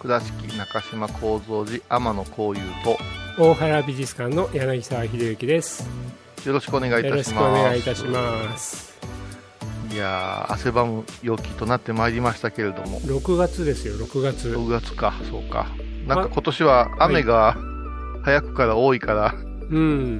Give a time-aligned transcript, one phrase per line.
[0.00, 2.60] 倉敷中島幸三寺天野幸雄
[3.36, 5.86] と大原美術館の柳沢秀幸です。
[6.46, 7.62] よろしくお願いいよろしくおたします。
[7.64, 8.98] 願いいたします
[9.92, 12.98] いやー汗ばむ陽気となってまいりましたけれども。
[13.00, 14.48] 6月ですよ6月。
[14.48, 15.66] 6月かそうか。
[16.06, 17.58] なんか今年は雨が
[18.22, 19.34] 早くから多いから、
[19.68, 20.18] うん。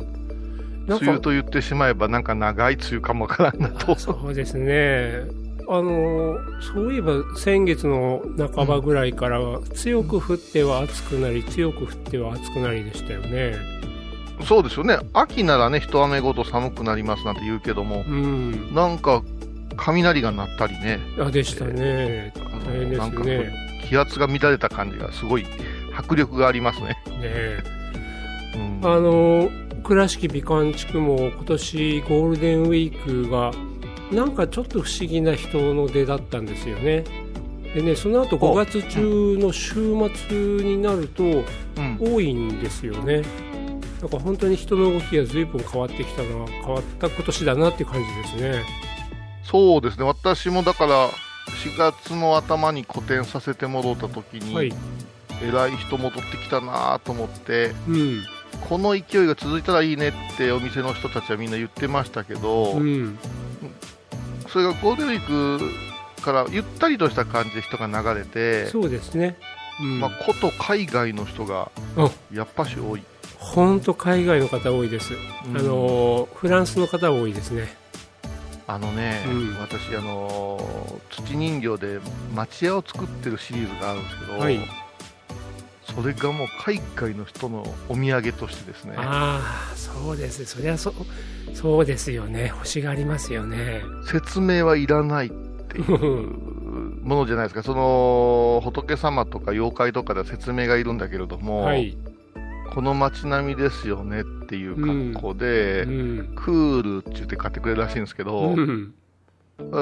[0.87, 3.99] なんか梅雨と言ってしまえばなんか長い梅雨かもわからんなと。
[3.99, 5.40] そうですね
[5.73, 13.55] あのそういえば先月の半ばぐらいからは強く降っては暑くなり強く降っては暑くなりでしたよね。
[14.45, 14.99] そうですよね。
[15.13, 18.75] 秋ならね一雨ごと寒くなりますなんて言うけどもうん。
[18.75, 19.23] なんか
[19.77, 20.99] 雷が鳴ったりね。
[21.21, 22.33] あでしたね。
[22.67, 23.53] 大変ですね。
[23.89, 25.47] 気圧が乱れた感じがすごい
[25.97, 26.87] 迫力がありますね、
[27.21, 27.63] ね
[28.57, 28.91] うん。
[28.91, 29.49] あの
[29.85, 33.53] 倉敷美観地区も今年ゴールデンウィークが
[34.13, 37.05] なんかちょっと不思議な人の出だったんですよね。
[37.75, 41.99] でねその後5月中の週末になるとうん。
[42.01, 43.23] 多いんですよね。
[44.01, 48.65] だから本当に人の動きが随分変わってきたのは変わった今年だなっていう感じですね。
[49.45, 50.05] そうですね。
[50.05, 54.73] 私もだから4月の頭に個展させてもらった時に、はい。
[55.43, 58.23] 偉い人戻ってきたなと思ってうん。
[58.69, 63.19] この勢いが続いたらいいねってお店の人たちはみんな言ってましたけど、うん
[64.53, 69.37] それがゴールデンウィークからゆったりとした感じで人が流れて、そうですね。
[69.81, 70.01] うん。
[70.01, 73.03] まあ、こと海外の人があやっぱし多い、
[73.39, 75.15] 本当海外の方多いです、
[75.47, 75.57] うん。
[75.57, 77.75] あのフランスの方多いですね。
[78.67, 79.57] あのね、うん。
[79.59, 80.61] 私あの
[81.11, 82.01] 土人形で
[82.35, 84.61] 町屋を作ってるシリーズがあるんですけど、はい
[85.95, 88.95] それがもう海外の人のお土産としてですね。
[88.97, 90.45] ああそうです。
[90.45, 90.95] そりゃそう
[91.55, 92.49] そうですよね。
[92.49, 93.83] 星がありますよね。
[94.07, 95.99] 説明はいらないっていう
[97.03, 97.63] ものじゃないですか。
[97.63, 101.97] その仏様とか妖怪とかでは説明がいるんだけれども、はい、
[102.73, 104.77] この街並みですよねっていう
[105.13, 106.33] 格好で、うん。
[106.37, 108.95] クールって言って買ってくれるらしいんですけど、うん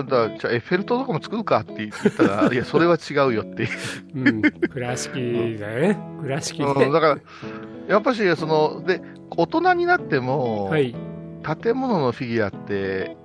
[0.04, 3.64] だじゃあエッフェル塔とかも作るかって言ったらいやそれは違うよって。
[3.64, 3.68] いう
[4.14, 5.98] うん、倉敷だよね。
[6.22, 7.18] 倉敷うんねだから、
[7.88, 9.00] やっぱし、その、で、
[9.30, 10.94] 大人になっても、はい。
[11.62, 13.16] 建物のフィギュアって、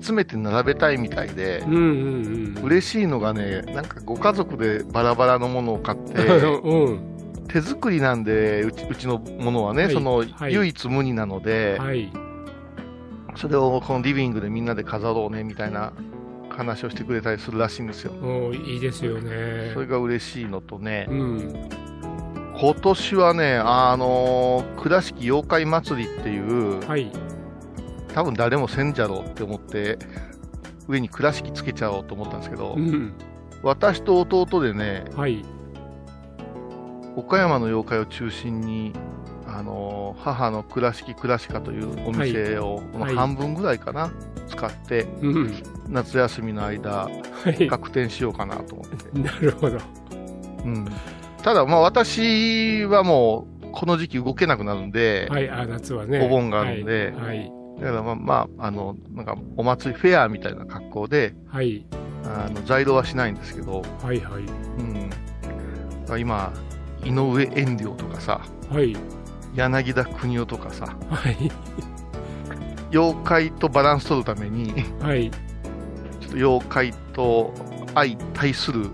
[0.00, 2.64] 集めて並べたいみたいでう、んうんうん。
[2.64, 6.14] 嬉しいのがね、なんかご家族でバラバラのものを買って、
[6.64, 7.00] うん。
[7.48, 9.92] 手作りなんで、うちうちのものはね、はい。
[9.92, 10.54] その、はい。
[10.54, 12.10] 唯一無二なので、はい
[13.36, 15.92] それをこのリビングでみんなで飾ろうね、みたいな
[16.50, 18.12] 話をしてくれたりするらしいんですよ。
[18.22, 19.70] おいいですよね。
[19.74, 21.68] それが嬉しいのとね、うん。
[22.56, 27.10] 今年はね、あの倉敷妖怪祭りっていう、はい。
[28.14, 29.98] 多分誰もせんじゃろうって思って
[30.86, 33.12] 上に倉敷つけちゃおうと思ったんですけど、うん。
[33.62, 35.44] 私と弟でねはい。
[37.16, 38.92] 岡山の妖怪を中心に
[39.46, 39.93] あの
[40.24, 43.14] 母の倉敷倉敷というお店を、このはい。
[43.14, 44.10] 半分ぐらいかな、
[44.48, 45.62] 使ってうん。
[45.88, 47.10] 夏休みの間は
[47.50, 47.68] い。
[47.68, 49.78] 確定しようかなと思って、 なるほど。
[50.64, 50.86] うん、
[51.42, 55.50] ただまあ私はもうこの時期動けなくなるんで、はい。
[55.50, 56.24] あ夏はね。
[56.24, 57.52] お盆があるんではい。
[57.80, 61.84] だからまあ、まあ、あのなんかお祭りフェアみたいな格好ではい。
[62.24, 64.42] あの在庫はしないんですけど、はいはい。
[64.78, 66.50] うん、今、
[67.04, 68.40] 井上遠慮とかさ、
[68.70, 68.96] はい
[69.54, 71.50] 柳田国夫とかさ、はい。
[72.90, 75.30] 妖怪とバランス取るために、はい。
[76.20, 77.52] ちょっと妖怪と
[77.94, 78.88] 相対する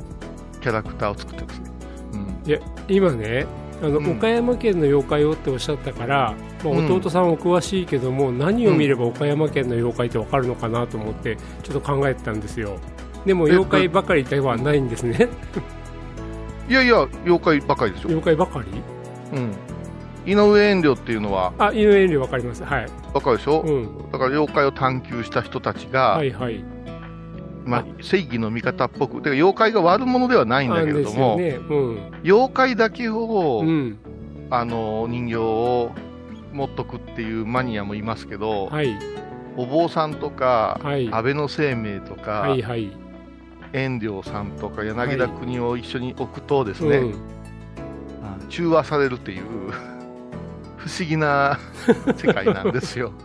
[0.60, 1.60] キャラクターを作ってるんです。
[1.60, 1.66] ね。
[2.12, 2.48] うん。
[2.48, 2.58] いや
[2.88, 3.46] 今ね
[3.82, 4.10] あの、うん。
[4.18, 6.92] 岡山県の妖怪をっておっしゃったから、まあ、うん。
[6.92, 12.76] 弟さんお詳しいけども、何を見れば岡山県の妖怪ってわかるのかなと思ってちょっと考えてたんですよ。
[13.24, 15.28] でもえ妖怪ばかりではないんですね。
[16.68, 18.08] いやいや、妖怪ばかりですよ。
[18.10, 19.38] 妖怪ばかり？
[19.38, 19.52] うん。
[20.26, 21.52] 井上遠慮っていうのは？
[21.58, 22.64] あ、井上遠慮わかります。
[22.64, 22.86] はい。
[23.14, 24.10] わかるでしょ、うん。
[24.10, 26.64] だから妖怪を探求した人たちが、はいはい。
[27.64, 31.58] まあ、正義の味方っぽく、てか妖怪が悪者ではないんだけれども、ね。
[31.68, 32.12] うん。
[32.22, 33.98] 妖怪だけを、うん。
[34.50, 35.92] あの人形を
[36.52, 38.98] 持っとくっていうマニアもいますけど、はい。
[39.56, 41.06] お坊さんとか、はい。
[41.12, 42.90] 安倍の生命とか、はいはい。
[43.72, 47.14] 遠慮さんとか柳田国を一緒に置くとですね、うん。
[48.24, 49.44] あ中和されるっていう
[50.80, 51.58] 不思議な
[52.16, 53.12] 世界なんですよ。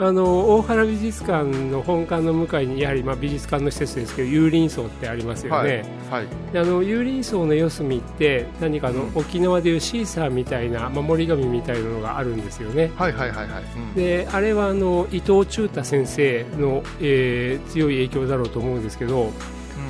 [0.00, 9.10] あの大原美術館の本館の向かいにやはりまあ美術館の施設ですけど有林荘ってありますよね、はい、であの有林荘の四隅って何かあのうん。
[9.16, 12.92] 沖縄でいうシーサーみたいな守り神みたいなのがあるんですよね。
[12.94, 13.48] はいはいはいはい。
[13.76, 13.94] うん。
[13.94, 19.32] であれはあの伊藤忠太先生の、えー強い影響だろうと思うんですけどうん。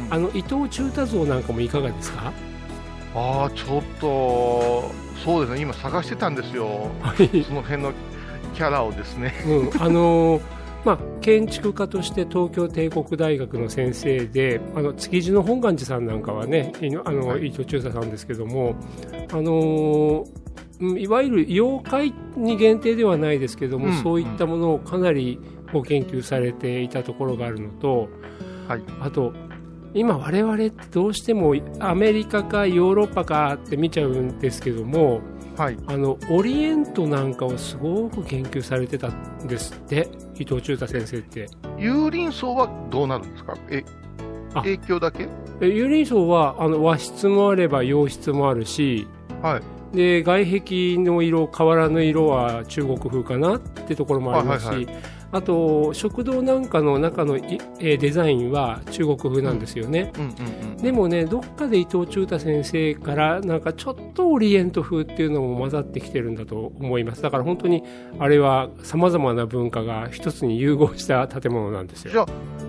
[0.09, 2.32] あの伊藤忠太像なんかもいかがですか？
[3.15, 4.91] ああ、ちょっと、
[5.25, 7.44] そうですね、今探してたんですよ、はい。
[7.44, 7.93] その辺の
[8.55, 9.35] キャラをですね。
[9.47, 10.43] うん、あのー
[10.85, 16.73] まあ、建築家として東京帝国大学の先生であの築地の本願寺さんなんかはね
[17.05, 17.49] あの、はい。
[17.49, 18.76] 伊藤忠太さんですけども、
[19.31, 20.25] あのー
[20.81, 24.03] うんいわゆる妖怪に限定ではないですけども、うん。
[24.03, 25.41] そういったものをかなり
[25.73, 28.09] ご研究されていたところがあるのと、
[28.69, 28.82] はい。
[29.00, 29.32] あと
[29.94, 35.20] 今我々ってどうしてもアメリカかヨーロッパかって見ちゃうんですけども、
[35.56, 41.49] はい、あのオリエントなんかをすごく研究されてたんですって伊藤忠太先生って。
[41.79, 43.56] 有林荘はどうなるんですか？
[43.70, 43.85] え
[44.55, 44.62] あ。
[44.62, 45.29] 影響だけ？
[45.61, 49.06] え有林荘はあの和室もあれば洋室もあるし
[49.43, 49.96] はい。
[49.96, 54.96] で外壁の色瓦の色は中国風かなってところもありますし、はいはい
[55.30, 57.38] あと食堂なんかの中の
[57.78, 60.12] デザインは中国風なんですよね。
[60.80, 67.22] でもねどっかで伊藤忠太先生からなんかちょっとオリエント風っていうのも混ざってきてるんだと思います。
[67.22, 67.82] だから本当に
[68.19, 72.12] あれはさまざまな文化が一つに融合した建物なんですよ。
[72.12, 72.26] じゃあ、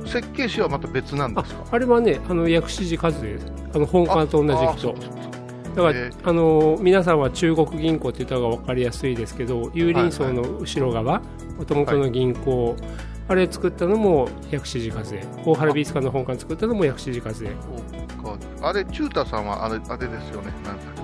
[0.08, 1.66] 設計士はまた別なんですか？
[1.72, 3.46] あれはねあの薬師寺和です。
[3.74, 5.30] あの本館と同じあ人そうそうそう
[5.84, 11.22] だから、えあの皆さんは中国銀行って言った方が分かりやすいですけど有林荘の後ろ側
[11.58, 12.76] もともとの銀行、
[13.28, 17.56] あれ作ったのも薬師寺和江大原美術館の本館作ったのも薬師寺和江
[18.62, 20.52] あれ、チュータさんはあれあれですよね、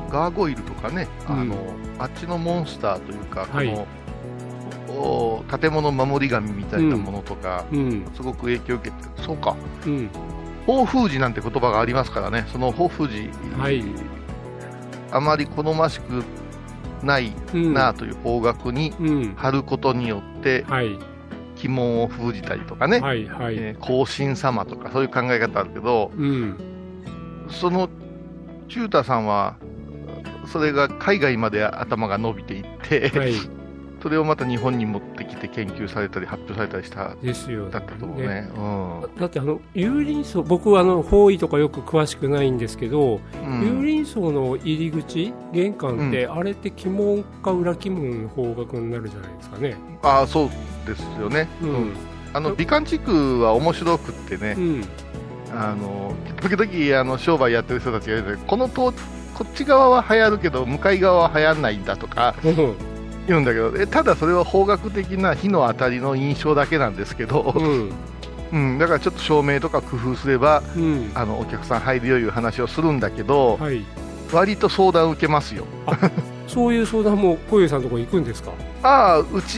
[0.10, 1.40] ガーゴイルとかね、うん。
[1.40, 1.56] あの
[2.00, 3.68] あっちのモンスターというか、はい。
[3.68, 3.88] こ
[4.92, 8.06] のお建物守り神みたいなものとか、うん。
[8.16, 9.56] すごく影響を受けて、そうか、
[9.86, 10.10] うん。
[10.66, 13.84] 宝封寺なんて言葉がありますからね、その宝封寺、はい
[15.12, 16.24] あまり好ましく
[17.04, 19.36] ないうんなという方角にうん。
[19.36, 20.98] 貼ることによって、はい。
[21.58, 26.58] 鬼門を封じたりとかね、はいはい、えー皇神様とか、そういう考え方あるけど、うん。
[27.50, 27.90] その
[28.68, 29.56] チュータさんは、
[30.52, 33.34] それが海外まで頭が伸びていって、はい。
[34.02, 38.50] それをまた日本に持ってきて研究されたり発表されたりしたですよだったと思うね。
[38.56, 38.60] う
[39.08, 39.20] ん。
[39.20, 43.62] だってあの有林荘僕はあの方位とかよく詳しくないんですけど、うん。
[43.62, 49.76] 有林荘の入り口玄関って、あれって鬼門か裏鬼門の方角になるじゃないですかね。
[50.02, 50.50] ああ、そう
[50.88, 51.48] ですよね。
[51.62, 51.94] ううん。
[52.34, 54.84] あの美観地区は面白くってね、うん。
[55.54, 58.94] あの時々あの商売やってる人たちが言うこのと
[59.34, 62.95] こっち側は流行るけど向かい側は流行らないんだとかうん
[63.28, 67.92] 言うんだけどえただそれは方角的な火の当たりの印象だけなんですけど、うん。
[68.54, 71.12] うん、だからちょっと照明とか工夫すればうん。
[71.16, 73.84] あのお客さん入るよいう話をするんだけど、はい、
[74.32, 75.66] 割と相談受けますよ。
[76.48, 78.52] そういう相談も小遊さんのところ行くんですか？
[78.84, 79.58] ああ、うち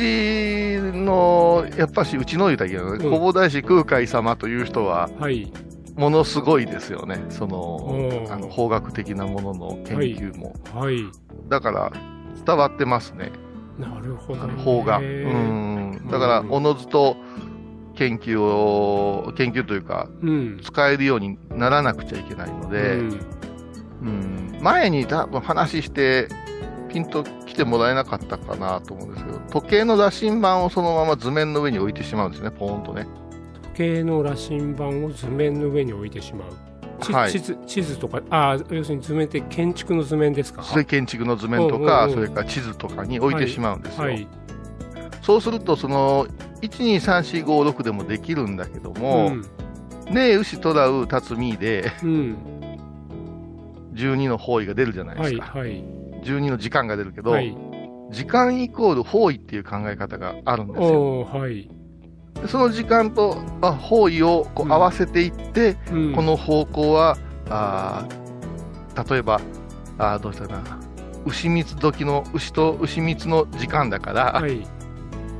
[0.93, 5.51] の、やっぱしうちの言うたらいいけど弘法大師空海様という人は、はい。
[5.97, 10.53] ものすごいですよね、そのうんあの方角的なものの研究も。
[10.73, 10.97] はい。
[11.49, 11.91] だから、
[12.45, 13.31] 伝わってますね、
[13.77, 14.97] なるほど、あね、の方が。
[14.97, 16.07] うん。
[16.09, 16.51] だから、うん。
[16.51, 17.17] おのずと
[17.95, 20.59] 研究を、研究というか、うん。
[20.63, 23.09] 使えるようにならなくちゃいけないので、うん。
[24.01, 24.59] うん。
[24.61, 26.27] 前に多分話して、
[26.89, 33.07] ピンと来てもらえなかったかなと思うんですけど、時計の羅針盤をそのまま図面の上に置いてしまうんですね、ポーンとね。
[33.75, 36.49] 時計の羅針盤を図面の上に置いてしまう。
[36.51, 36.66] ち
[36.99, 37.31] はい。
[37.31, 40.63] 地図地図とかあ要するに図面って建築の図面ですか？
[40.63, 42.25] それ建築の図面とか、うんうんうん。
[42.25, 44.03] それから地図とかに置いてしまうんですよ。
[44.03, 44.27] はい。
[45.21, 46.25] そうすると、その、
[46.61, 49.41] 12345でもできるんだけども、ん。
[50.09, 52.37] ねえ、牛、トラウ、タツミで、うん。
[53.93, 55.59] 12の方位が出るじゃないではいすか。
[55.59, 55.83] はい
[56.23, 57.55] 12の時間が出るけど、はい。
[58.11, 61.25] 時間イコール方位っていう考え方があるんですよ。
[61.25, 61.69] はい、で
[62.45, 67.17] その時間とあ方位をこううん合わせていって、うん、この方向は、
[67.49, 69.41] あー例えば、
[69.97, 70.79] あーどうしたかな、
[71.25, 74.65] 牛蜜時の、牛と牛蜜の時間だから、はい。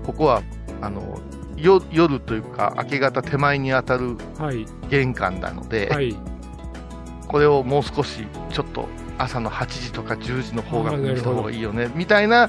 [0.05, 0.43] ここは、
[0.81, 1.19] あの、
[1.55, 4.65] よ夜というか、明け方手前に当たるはい。
[4.89, 6.15] 玄関なので、はい。
[7.27, 12.47] これをもう少し、ちょっと朝の8時とか10時の方角にした方がいいよね、みたいな。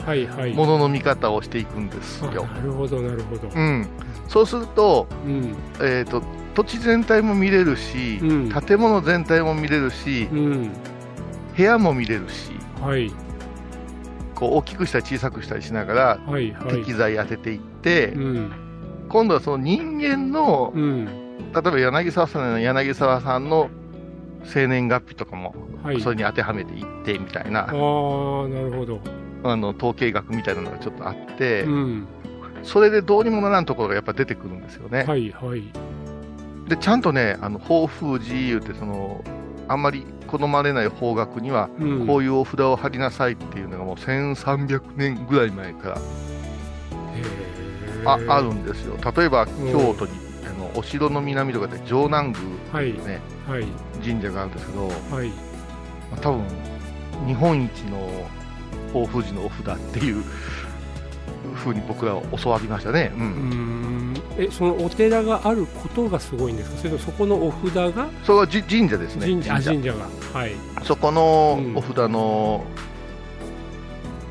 [0.54, 2.44] ものの見方をしていくんですあよ。
[2.46, 3.48] なるほど、なるほど。
[3.54, 3.86] うん。
[4.28, 5.54] そうすると、うん。
[5.80, 6.22] えっ、と、
[6.54, 10.72] 土地全体も見れるし、うん建物全体も見れるし、うん。
[11.56, 13.12] 部屋も見れるし、はい。
[14.34, 16.52] こう大きくしたり小さくしたりしながら、はい。
[16.52, 16.74] はい。
[16.76, 18.52] 適材当てていって、うん。
[19.08, 21.06] 今度はその人間の、うん。
[21.06, 23.70] 例えば柳沢さんの柳沢さんの
[24.44, 26.00] 生年月日とかも、はい。
[26.00, 27.74] それに当てはめていってみたいな、ああ、な
[28.62, 29.00] るほど。
[29.44, 32.06] あの統計学みたいなのがちょっとあって、うん。
[32.62, 35.04] それでどうにもならんところがやっぱ出てくるんですよね。
[35.04, 35.30] はい。
[35.30, 35.62] はい。
[36.68, 39.24] で、ちゃんとね、あの、法風自由ってその、
[39.68, 42.06] あんまり好まれない法学には、うん。
[42.06, 45.98] こういうお札を貼りなさいっていうのがもう1300年ぐらい前からへ
[48.04, 48.96] あーあるんですよ。
[49.16, 50.12] 例えば、ん京都に、
[50.48, 52.38] あの、お城の南とかで城南宮
[52.72, 52.92] はい。
[52.92, 53.64] ね、はい。
[54.04, 55.28] 神社があるんですけど、はい。
[56.10, 56.44] まあ、多分
[57.26, 58.28] 日本一の
[58.94, 60.22] 大富士のお札っていう
[61.54, 63.12] ふうに僕らは教わりましたね。
[63.14, 63.18] う。
[63.18, 64.14] うんん。
[64.38, 66.78] え、そのお寺があることがすごいんですか？
[66.78, 68.08] それともそこのお札が？
[68.24, 69.26] それはじ神社ですね。
[69.26, 70.06] 神社、あ神社が。
[70.32, 70.52] はい。
[70.84, 72.64] そこのうんお札の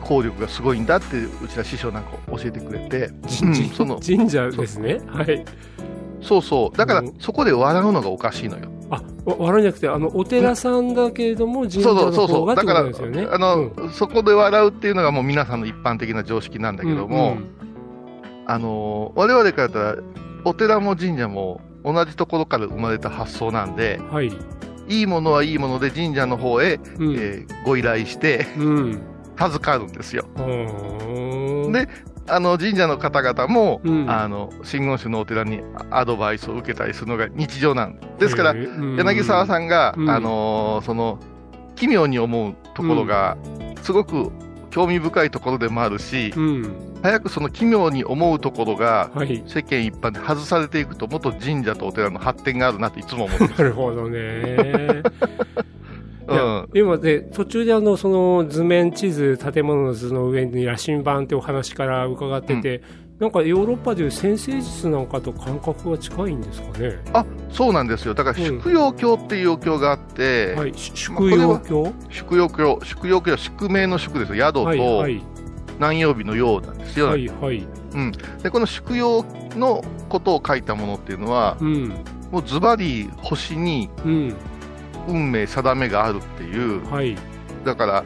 [0.01, 3.21] 効力がすごいんだって、うちら師匠なんか教えてくれて、うん
[3.53, 5.01] 神その神社ですね。
[5.07, 5.45] はい。
[6.21, 6.77] そうそう。
[6.77, 8.69] だからうんそこで笑うのがおかしいのよ。
[8.89, 12.39] あ、わ笑うんじゃなくて、あの、お寺さんだけれども、神社そうのそうそうそう。
[12.39, 13.27] 方がってこだから、とですよね。
[13.29, 17.45] あの、うんそこで笑うっていうのがもう皆さんの一般的な常識なんだけども、うん
[18.45, 20.03] あの、我々から言ったら、
[20.45, 24.31] お寺も神社も同じところから生まれた発想なんで、うんはい。
[24.89, 27.13] いいものはいいもので神社の方へ、うん。
[27.15, 29.01] えーご依頼してうん。
[29.37, 30.23] 授かるんですよ。
[30.37, 31.87] うーんで
[32.29, 41.19] あの神社の方々も、うんあの真言宗のお寺にアドバイスを受けたりするのが日常なんですから、柳沢さんが、うんあのーその
[41.75, 43.37] 奇妙に思うところが、
[43.83, 44.31] すごく
[44.71, 46.99] 興味深いところでもあるし、うん。
[47.03, 49.43] 早くその奇妙に思うところがはい。
[49.47, 55.03] 世間一般で外されていくと、もっと神社とお寺の発展があるなっていつも思うんですなるほどね。
[56.27, 62.81] うん今で、途中であの、その図面地図、建物の図の上に羅針盤ってお話から伺ってて、
[63.19, 66.99] なんかヨーロッパでいう先生術なんかと感覚が近いんですかね。
[67.13, 70.73] あそうなんですよ、だからうん宿陽教っていうお経があって、はい。
[70.75, 75.23] し宿陽教宿陽教、宿陽教は宿命の宿ですよ、宿とはい、はい。
[75.79, 77.67] 南曜日の陽なんですよ、はい、はい。
[78.43, 81.89] でこの宿陽のことを書いたものっていうのは、うん。
[82.31, 84.35] もうズバリ星にうん。
[85.07, 87.15] 運命、定めがあるっていう、はい。
[87.65, 88.03] だから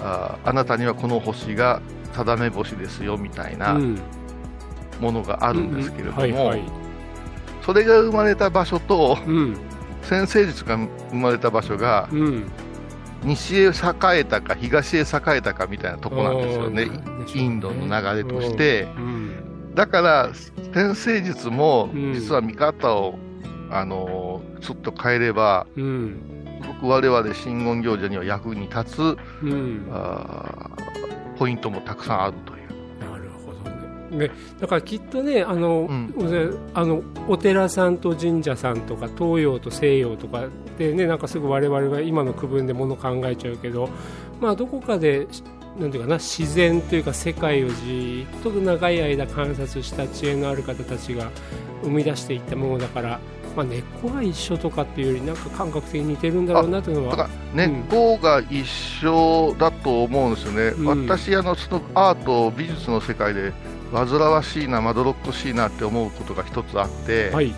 [0.00, 1.80] ああなたにはこの星が
[2.12, 3.98] 定め星ですよみたいなうん。
[5.00, 6.54] ものがあるんですけれども。
[7.62, 9.56] それが生まれた場所と、うん。
[10.02, 10.76] 先生術が
[11.10, 12.44] 生まれた場所が、うん。
[13.24, 13.70] 西へ栄
[14.18, 15.04] えたか東へ栄
[15.36, 16.88] えたかみたいなとこなんですよね
[17.34, 19.74] インドの流れとして、うん。
[19.74, 20.30] だから
[20.74, 23.18] 先生術もうん実は見方を、
[23.70, 24.33] あのー
[24.64, 26.20] ちょっと変えればうん。
[26.62, 29.86] すごく我々真言行者には役に立つうん。
[29.92, 32.58] あーポイントもたくさんあるという。
[32.58, 32.64] ね。
[34.14, 34.30] ね、
[34.60, 40.46] だからきっとね、あの、うんあの、お寺さんと神社さんとか、東洋と西洋とか
[40.78, 43.88] でね、なんかすぐ我々が今の区分でもの考えちゃうけど、
[44.40, 45.26] まあどこかで、
[45.78, 51.30] なんていうかな、自然というか世界をじーっと長い間観察した知恵のある方たちが
[51.82, 53.20] 生み出していったものだから、
[53.56, 57.28] まあ根っこが一緒とかっていうより、なんか感覚的に似てるんだろうなというのは。
[57.54, 63.52] 根っこが一緒だと思うんですよね、うん私あの、そのアート、美術の世界で
[63.92, 67.52] 煩わしいな、まどろっこしいなって思うことが一つあって、はい。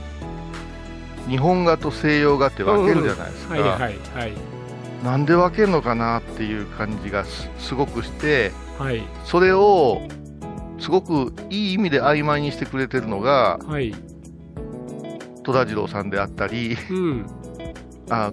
[1.29, 4.33] 日本画と西洋画って分けるじゃないですか、はいはいはい。
[5.03, 9.03] なんで分けるのかなっていう感じがすすごくして、はい。
[9.25, 10.03] それを
[10.79, 13.95] すごくいい意味で曖昧にしてくれてるのがはい。
[15.47, 17.27] 戸田次郎さんであったり、うん。
[18.11, 18.33] あ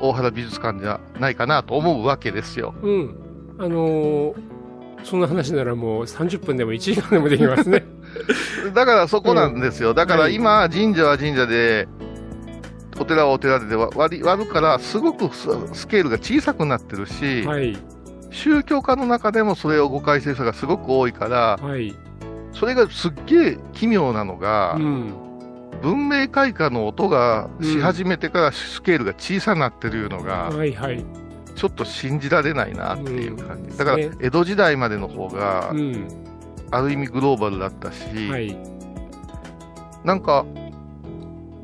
[0.00, 2.74] 大原美術館じゃないかなと思うわけですよ。
[2.82, 3.56] うん。
[3.58, 4.52] あのー
[5.04, 7.84] そんな話ならもう30分でも1時間でもできますね。
[8.72, 9.94] だからそこなんですよ。
[9.94, 11.88] だからはい今、神社は神社で、
[13.00, 17.76] お寺はお寺で割るから、すごくススケールが小さくなってるし、はい。
[18.30, 21.96] 宗教家の中でもそれを誤解する人がすごく多いから、はい。
[22.62, 25.14] それがすっげえ奇妙なのが、うん。
[25.82, 31.04] 文明開化の音がし始めてからスケールが小さくなってるのが、はいはい。
[31.56, 33.70] ちょっと信じられないなっていう感じ。
[33.70, 36.06] うんだからね、江戸時代までの方がう、ん。
[36.70, 38.56] ある意味グローバルだったし、はい。
[40.04, 40.46] なんか、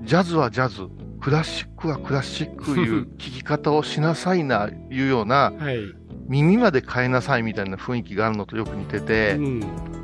[0.03, 0.89] ジャズはジャズ、
[1.21, 5.79] クラシックはクラシックいう聴き方をしなさいな、いうような、はい。
[6.27, 9.98] 耳まで変えなさいみたいな雰囲気があるのとよく似てて、うん。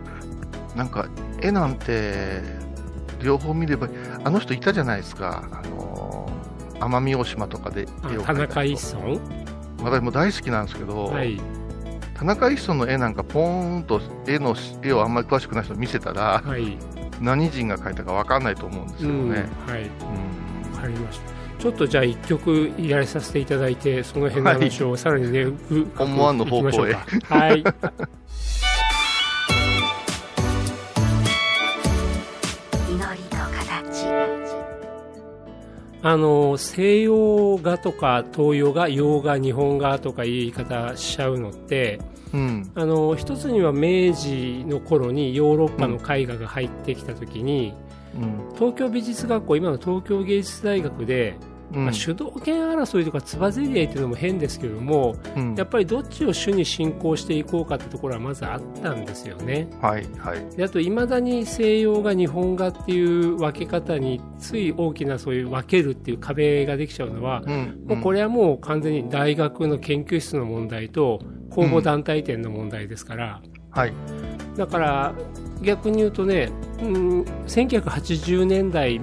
[0.75, 1.07] なんか、
[1.40, 2.43] 絵なんて、
[3.23, 3.88] 両方見れば、
[4.25, 6.35] あの人いたじゃないですか、あのー
[6.81, 8.97] 奄美大島とかであ絵を描いた田中一人
[9.78, 9.90] 村？
[9.90, 11.40] 私も大好きなんですけど、はい。
[12.14, 16.76] 田中一村の絵なんかポーンと絵の絵をあんまり詳しくない人に見せたら、はい。
[17.21, 19.28] 何人が描いたか分かんないと思うんですうん。
[19.28, 19.49] よね。
[19.66, 19.83] はい。
[19.83, 21.35] うんわかりました。
[21.62, 26.93] ちょっとじゃあ一曲やらさせていただいて、その辺の話をさらにね、ぐ思わぬ方向へ
[27.28, 27.64] はい。
[32.95, 34.07] 祈りと形
[36.03, 41.99] あの西洋画とか東洋画、洋画、日本画とかいう言い方しちゃうのって、
[42.33, 42.71] うん。
[42.75, 47.75] あの一つには明治の頃にヨーロッパの絵画が入ってきた時に、
[48.15, 48.55] うん。
[48.55, 59.68] 東京美術学校、今の東京芸術大学で、うんまあ、主導権争いとかつばぜり合いっていうのも変ですけども、うんやっぱりどっちを主に進行していこうかってところはまずあったんですよね。
[59.80, 60.56] はい、はい。
[60.56, 67.85] であと、いまだに西洋画、日本画っていう分け方につい大きなそういう分けるっていう壁ができちゃうのは、うん。
[67.87, 73.92] もうこれはもう完全に大学の研究室の問題と公募団体店の問題ですから、はい。
[74.56, 75.14] だから
[75.62, 79.00] 逆に言うとね、うん、1980年代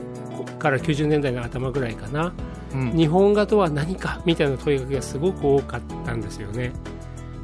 [0.61, 2.31] から90年代の頭ぐらいかな、
[2.73, 2.91] うん。
[2.95, 6.71] 日本画とは何かみたいな問いかけがすごく多かったんですよね。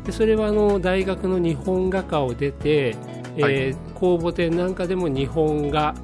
[0.06, 2.96] でそれはあの大学の日本画科を出て、
[3.36, 5.96] えーはい公募展なんかでも日本画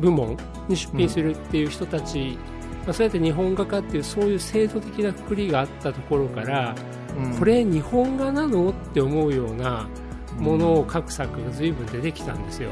[0.00, 2.38] 部門に出品するっていう人たち、
[2.84, 8.70] まあ、そうやって日本画家っていうそういう制度的なくくりがあったところから、うんこれ日本画なの？
[8.70, 9.88] って思うような
[10.38, 12.70] ものを描く作が随分出てきたんですよ。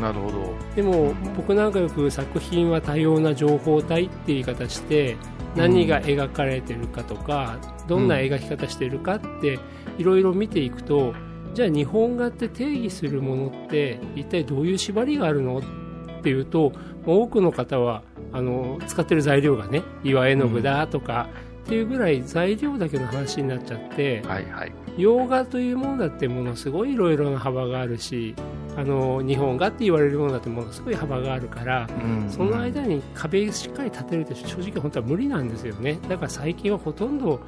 [0.00, 0.54] なるほど。
[0.76, 5.16] でも僕なんかよく作品は多様な情報体っていう言い方して
[5.56, 9.58] 何が描かれてるかとか、どんな描き方してるかって
[9.96, 11.14] いろいろ見ていくと
[11.54, 16.72] じゃあ日本画って定義するものって一体どういう縛りがあるのっていうと
[17.06, 21.28] 多くの方はあの使ってる材料がね岩絵の具だとか、
[21.64, 24.72] っていうぐらい材料だけの話になっちゃって、はい、はい。
[24.96, 28.34] 洋画というものだってものすごいいろいろな幅があるし
[28.78, 32.30] あの日本画って言われるものだってものすごい幅があるからうん。
[32.30, 35.98] その間に壁しっかり立てるって正直本当は無理なんですよね。
[36.08, 37.40] だから最近はほとんど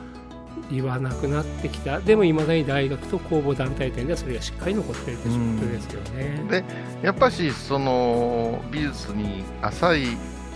[0.73, 2.01] 言わなくなってきた。
[2.01, 6.45] でもいまだに大学と公募団体展ではそれがしっかり残ってるってことですよね。
[6.51, 6.65] で、
[7.03, 10.07] やっぱし、その、美術に浅い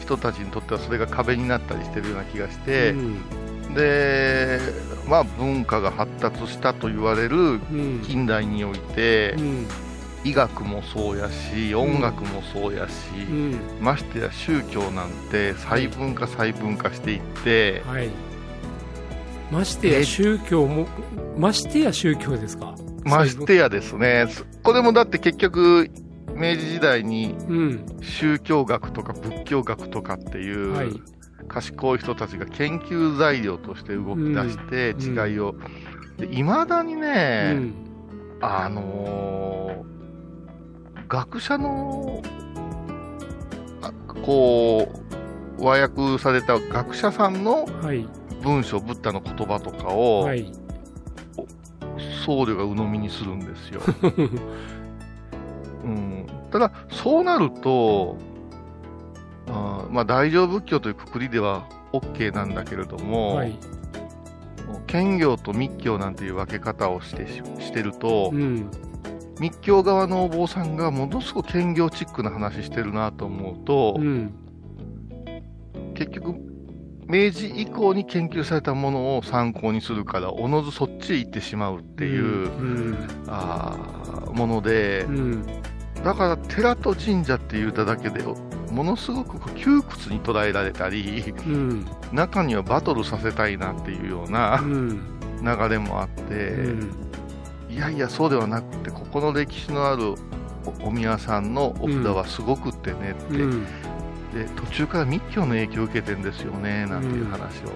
[0.01, 3.75] 人たちにとってはそれが壁になったりしてるような気がして、うん。
[3.75, 4.59] で、
[5.09, 8.01] まあ文化が発達したと言われるうん。
[8.05, 9.67] 近代においてう、ん
[10.25, 12.93] 医学もそうやし、音楽もそうやし、
[13.29, 13.61] うん。
[13.81, 18.09] ましてや宗教なんて細分化細分化していって、はい。
[19.53, 20.87] ましてや宗教も
[21.37, 22.75] ましてや宗教ですか？
[23.05, 24.27] ましてやですね、
[24.63, 25.91] これもだって結局、
[26.35, 27.87] 明治時代にうん。
[28.01, 30.89] 宗教学とか仏教学とかっていう、はい。
[31.47, 35.29] 賢い人たちが研究材料として動き出してうん。
[35.31, 35.55] 違いを、
[36.31, 37.75] いまだにうね、ん。
[38.41, 39.94] あのー
[41.09, 42.23] 学者の
[43.83, 44.88] あこ
[45.59, 48.07] う和訳された学者さんのはい。
[48.43, 50.53] 文章ブッダの言葉とかを、はい。
[52.27, 53.81] 僧侶が鵜呑みにするんですよ、
[55.85, 58.17] うん、ただそうなると
[59.47, 63.59] あーまあ大乗仏教というくくりでは OK なんだけれども、はい。
[64.87, 68.71] 兼業と密教なんていう分け方をしてししてると、うん
[69.40, 74.35] 密教側のお坊さんがものすごく兼業チックな話してるなと思うと、うん。
[75.94, 76.35] 結局
[77.07, 83.09] 明治以降に研究されたものを参考にするからおのずそっちへ行ってしまうっていう、うん。
[83.27, 85.47] あーものでう、ん。
[86.03, 88.23] だから寺と神社って言っただけで
[88.70, 91.87] ものすごく窮屈に捉えられたりうん。
[92.12, 95.14] 中にはバトルさせたいなっていうようなうん。
[95.42, 96.57] 流れもあって、
[97.75, 100.15] いやいやそうではなくてここの歴史のある
[100.83, 103.65] おお宮さんのお札はすごくってねって、うん。
[104.33, 107.73] で途中から密教の影響を受けてんですよねなんていう話を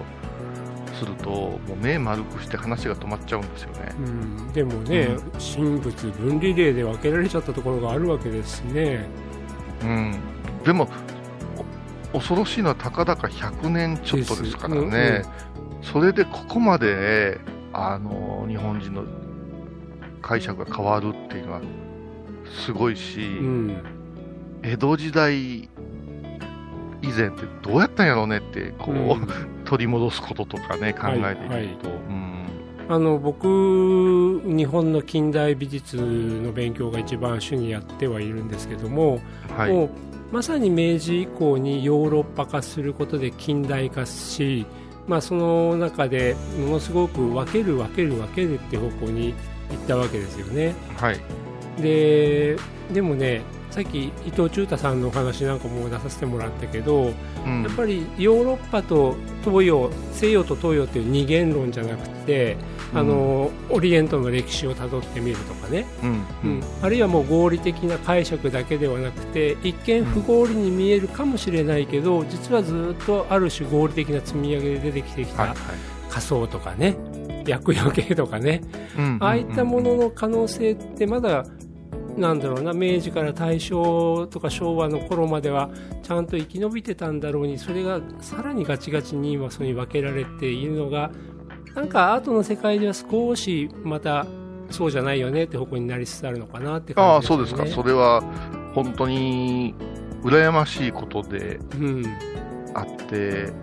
[0.99, 3.95] すると、もう目丸くして話が止まっちゃうんですよね。
[3.97, 4.51] うん。
[4.51, 5.15] でもね、
[5.55, 9.05] 神仏分離例で分けられちゃったところがあるわけですしね。
[9.81, 10.19] うん、
[10.65, 10.89] でも
[12.11, 15.23] お恐ろしいのはたかだか100年ちょっとですからね。
[15.81, 17.39] それでここまで、
[17.71, 19.05] あの、日本人の
[20.21, 21.61] 解釈が変わるっていうのは、
[22.65, 23.77] すごいし、うん
[24.61, 25.69] 江戸時代以
[27.15, 29.27] 前ってどうやったんやろうねって、こう、うん
[29.69, 32.45] 取り戻すこととかね、考えてはいいくと、うん。
[32.89, 39.19] あの僕、日本の近代美術の勉強が一番主にやってはいるんですけども、
[39.55, 39.71] はい。
[39.71, 39.89] もう
[40.31, 44.65] まさに明治以降にヨーロッパ化することで近代化し、
[45.07, 49.33] まあ、その中でものすごく分ける分ける分けるって方向に
[49.69, 50.75] 行ったわけですよね。
[50.97, 51.19] はい。
[51.81, 52.57] で
[52.93, 57.13] でもねさっき伊藤忠太さんのお話なんかも出させてもらったけど、
[57.45, 62.57] うんやっぱりヨーロッパと東洋西洋と東洋っていう二元論じゃなくて、
[62.95, 66.09] あのオリエントの歴史をたどってみるとかね、うん。
[66.09, 66.63] ううんん。
[66.81, 75.53] あるいはもう合理的な解釈だけではなくて一見不合理に見えるかもしれないけど実はずっとある種合理的な積み上げで出てきてきたい。
[76.09, 76.97] 仮想とかね
[77.49, 78.61] 厄除けとかね。
[78.97, 81.45] うんああいったものの可能性ってまだ
[82.17, 85.69] なんだろうな明治から大正とか昭和の頃までは
[86.03, 91.11] ちゃんと生き延びてたんだろうにそれがさらにガチガチに今そうに分けられているのが
[91.75, 94.25] なんかアートの世界では少しまた
[94.71, 97.65] そうじゃないよねって方向になりつつあるのかなってああ、感じそうですか。
[97.67, 98.21] それは、
[98.73, 99.73] 本当に、
[100.23, 102.05] 羨ましいことでうん。
[102.73, 103.53] あって、う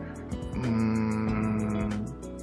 [0.57, 1.90] ーん、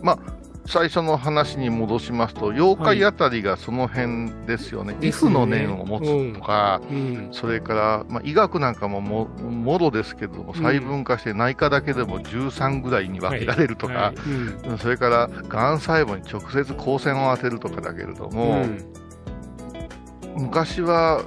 [0.01, 0.19] まあ、
[0.65, 4.93] 最初の話に戻しますと、妖怪あたりがその辺ですよね。
[4.99, 7.29] ですね畏怖の念を持つとか、うん。
[7.31, 14.69] それから、まあ、医学なんかもももろですけども、細分化して内科だけでも13ぐらいに分けられるとか、はい。
[14.69, 14.77] うん。
[14.77, 20.43] それから、がん細胞に直接光線を当てるとかだけれども、うん。
[20.43, 21.23] 昔は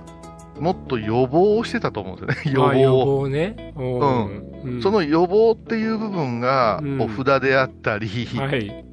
[0.59, 3.19] もっと予防をしてたと思うんですよね、予予防。
[3.21, 3.75] 防ね。
[3.77, 4.63] うん。
[4.65, 4.83] うん。
[4.83, 8.86] その予防っていう部分がうん、お札であったり、はい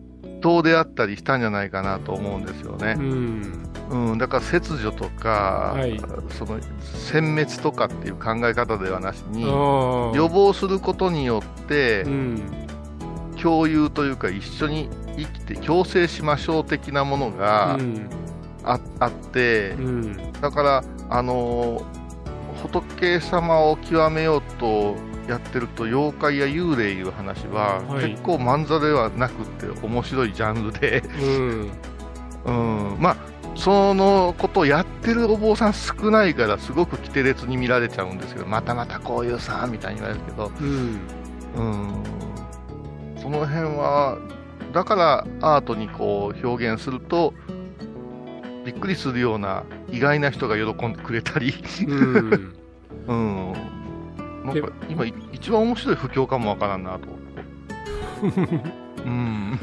[0.43, 2.95] 灯であったりしたんじゃないかなと思うんですよね。
[2.97, 3.01] う。
[3.01, 3.63] ん。
[3.89, 5.99] うん、だから切除とか、はい。
[6.29, 12.41] その殲滅とかっていう考え方ではなしに、ああ予防することによってう、ん。
[13.41, 18.09] 共有というか一緒に生きて共生しましょう的なものがうん。
[18.63, 20.33] あ,、あってう、ん。
[20.41, 22.03] だから、あのー
[22.63, 24.95] 仏様を極めようと
[25.27, 28.11] やってると、妖怪や幽霊いう話は、はい。
[28.11, 31.71] 結構漫才ではなくて面白いジャンルで、うん。
[32.45, 32.51] う
[32.95, 33.17] ん、まあ、
[33.55, 40.99] そのことをやってるお坊さん少ないから、すごく規定列に見られちゃうんですけど、またまたこういうさ、みたいに言われるけど、うん。
[41.55, 42.03] うん、
[43.21, 44.17] その辺は、
[44.73, 47.33] だからアートにこう表現すると、
[48.65, 51.53] びっくりするような意外な人が喜んでくれたり、
[51.87, 52.55] うん。
[53.07, 53.53] うん、
[54.43, 57.07] なんか今、い一番面白い不況かもわからんなと。
[59.05, 59.59] うん、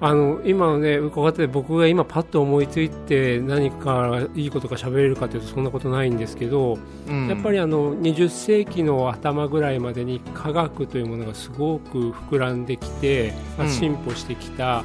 [0.00, 6.78] あの今のね伺って僕が今パッと思いついて何かいいことが喋れるかというとそんなことないんですけど、
[7.08, 7.28] うん。
[7.28, 13.72] やっぱりあの20世紀の頭ぐらいまでに科学というものがすごく膨らんできて、まあうん。
[13.72, 14.84] 進歩してきた、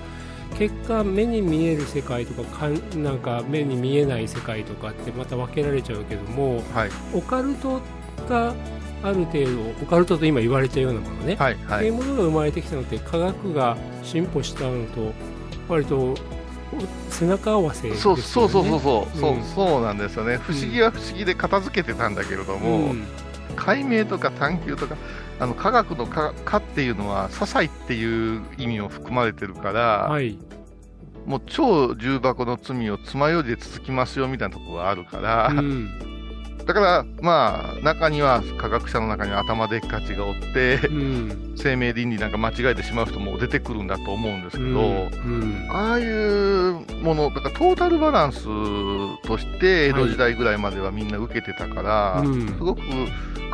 [0.58, 7.80] 結果目に見える世界とかかんなんか目に見えない世界とかってまた分けられちゃうけどもはい、オカルト
[8.28, 8.56] が
[9.04, 11.86] ある程度オカルトと今言われちゃうようなものね、はい、はい。
[11.86, 15.14] いうものが生まれてきたのって科学が進歩したのと
[15.68, 16.16] 割と
[17.10, 18.22] 背中合わせですよね。
[18.22, 20.38] そうそうそうそうそう、そううんそうなんですよね。
[20.38, 23.08] 不思議は不思議で片付けてたんだけれども、ん
[23.56, 24.98] 解明とか探求とか、
[25.40, 30.38] あの科学の科科っていうのは、些細っていう意味も含まれてるから、はい
[31.26, 36.17] もう超重箱の罪を爪楊枝で続きますよみたいなところがあるから、うん
[36.68, 44.74] だから、まあ、中には、科学者の中には頭でっかちがおって、うん生命倫理なんか間違えてしまう人も出てくるんだと思うんですけど、う
[45.28, 48.44] んああいうもの、だからトータルバランス
[49.24, 52.82] として、江戸時代ぐらいまではみんな受けてたから、うんすごく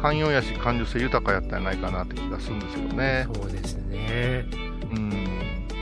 [0.01, 3.25] 寛容やし感受性豊かやったんじゃないかなって気がするんですよね。
[3.33, 4.72] そうですねうん。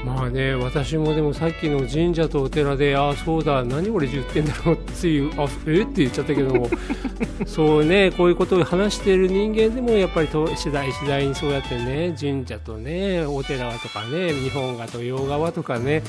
[0.06, 5.82] まあね私もでもさっきの神社とお寺でああそうだ何俺言ってんだろうってついあえ？
[5.84, 6.70] って言っちゃったけども
[7.46, 16.02] そうねこういうことを話している人間でもやっぱりと次第次第にそうやってね神社とねお寺とかね日本画と洋画はとかね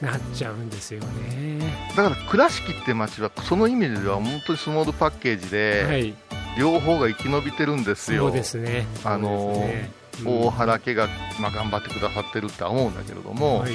[0.00, 1.58] なっちゃうんですよね。
[1.96, 5.44] だから倉敷って街はその意味では本当にスモールパッケージ
[5.84, 6.14] はでい、
[6.58, 8.28] 両方が生き延びてるんですよ。
[8.28, 8.86] そうですね。
[9.04, 11.08] あのー大原家が、
[11.40, 13.72] まあ、頑張ってくださってるって思うんだけれども、はい、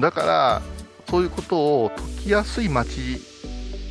[0.00, 0.62] だから
[1.08, 3.20] そういうことを解きやすい街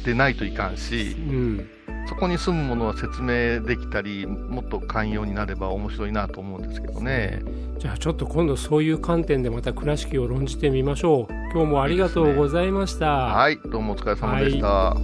[0.04, 1.70] でないといかんしう、ん、
[2.08, 7.42] そこに住むものは説明できたり、もっと寛容になれば面白いなと思うんですけどね。
[7.80, 11.34] じゃあちょっと今度そういう観点でまた倉敷を論じてみましょう。
[11.54, 13.08] 今日もありがとうございました。
[13.08, 14.96] はい、どうもお疲れ様でした。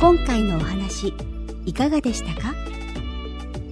[0.00, 1.12] 今回のお話
[1.64, 2.61] いかがでしたか？